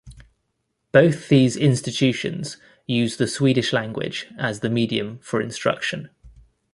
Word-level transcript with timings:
Both 0.91 1.29
these 1.29 1.55
institutions 1.55 2.57
use 2.87 3.17
the 3.17 3.27
Swedish 3.27 3.71
language 3.71 4.27
as 4.35 4.61
the 4.61 4.69
medium 4.71 5.19
for 5.19 5.39
instruction. 5.39 6.09